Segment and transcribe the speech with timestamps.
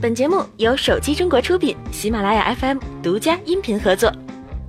[0.00, 4.12] 本节目由手机中国出品，喜马拉雅 FM 独家音频合作。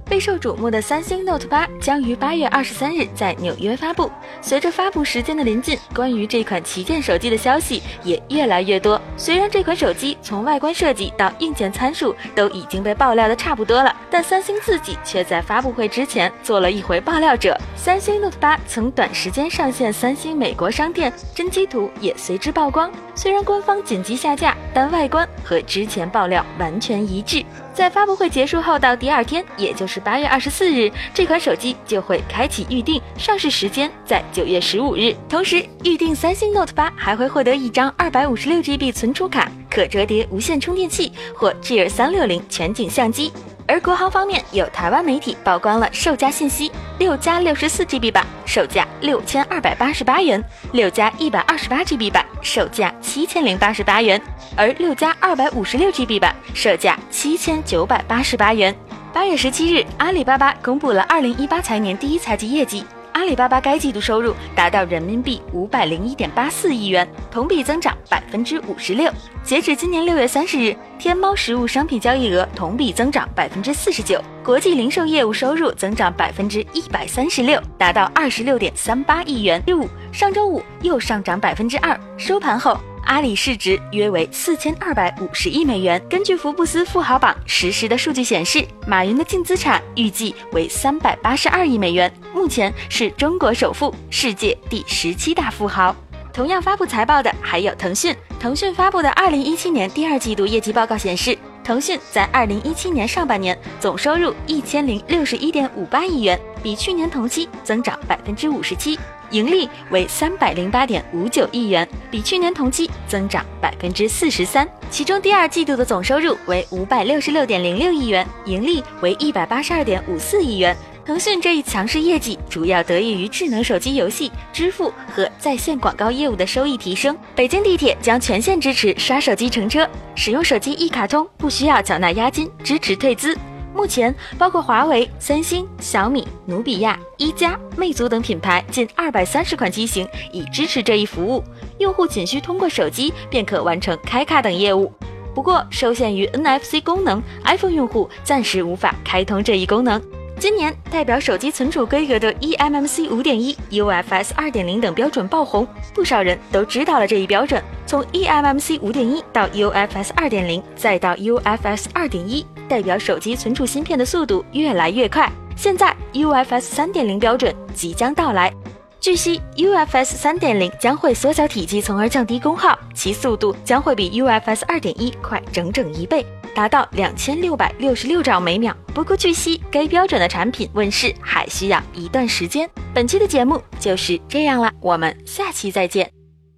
[0.10, 4.12] 备受瞩目的三星 Note 八将于八月二十三日在纽约发布。
[4.42, 9.00] 随着发布时间的临近，关于这款旗舰手机的消息也越来越多。
[9.16, 17.56] 虽然这款手机从外观设计到硬件参数都已经被爆料的差不多了，但三星自己却在发布会之前做了一回爆料者。
[17.76, 22.92] 三星 Note 八曾短时间上线三星美国商店，真机图也随之曝光。
[23.14, 27.46] 虽然官方紧急下架，但外观和之前爆料完全一致。
[27.80, 35.16] 在发布会结束后到第二天，也就是八月二十四日，这款手机就会开启预定，上市时间在九月十五日。
[35.30, 43.32] 同时，预定三星 Note 八还会获得一张二百五十六 GB 存储卡、可折叠无线充电器或 Gear 三六零全景相机。
[43.66, 54.20] 而国行方面，有台湾媒体曝光了售价信息：六加六十四 GB 版售价六千二百八十八元，六加一百二十八 GB 版售价七千零八十八元，
[54.58, 58.76] 而六加二百五十六 GB 版售价七千九百八十八元。
[59.14, 62.84] 八月十七日，阿里巴巴公布了二零一八财年第一财季业绩。
[63.20, 69.12] 阿里巴巴该季度收入达到人民币五百零一点八四亿元，同比增长百分之五十六。
[69.44, 79.62] 截止今年六月三十日，天猫实物商品交易额同比增长百分之四十九，国际零售业务收入增长百分之一百三十六，达到二十六点三八亿元。
[79.66, 82.80] 第五上周五又上涨百分之二，收盘后。
[83.06, 86.02] 阿里市值约为四千二百五十亿美元。
[86.10, 95.96] 根据福布斯富豪榜实时的数据显示，马云的净资产预计为三百八十二亿美元，目前是中国首富，世界第十七大富豪。
[96.32, 98.16] 同样发布财报的还有腾讯。
[98.40, 108.98] 腾讯发布的二零一七年第二季度业绩报告显示，腾讯在二零一七年上半年总收入一千零六十一点五八亿元，比去年同期增长百分之五十七。
[109.32, 114.68] 盈利为三百零八点五九亿元，比去年同期增长百分之四十三。
[114.90, 120.76] 其中第二季度的总收入为五百六十六点零六亿元，盈利为一百八十二点五四亿元。
[121.06, 127.18] 腾讯这一强势业绩主要得益于智能手机游戏、支付和在线广告业务的收益提升。
[127.36, 133.36] 北京地铁将全线支持刷手机乘车，使用手机一卡通不需要缴纳押金，支持退资。
[133.80, 141.42] 目前，包括华为、三星、小米、努比亚、一加、魅族等品牌近二百三十款机型已支持这一服务，
[141.78, 144.92] 用户仅需通过手机便可完成开卡等业务。
[145.34, 150.02] 不过，受限于 NFC 功能，iPhone 用户暂时无法开通这一功能。
[150.38, 157.64] 今年代表手机存储规格的 eMMC 五点一、UFS 二点零等标准爆红，不少人都知道了这一标准。
[157.90, 165.28] 从 eMMC 五点一到 UFS 二点零，再到 UFS 二点一，代表手机存储芯片的速度越来越快。
[165.56, 168.54] 现在 UFS 三点零标准即将到来。
[169.00, 176.24] 据悉，UFS 三点零将会缩小体积，从而降低功耗，其速度将会比 UFS 二点一快整整一倍。
[176.54, 178.72] 达到两千六百六十六兆每秒。
[178.94, 182.70] 不过，据悉该标准的产品问世还需要一段时间。
[182.94, 186.19] 本期的节目就是这样了，我们下期再见。